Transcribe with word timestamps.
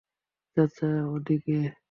চাচা, 0.57 0.89
ওদিকে। 1.13 1.57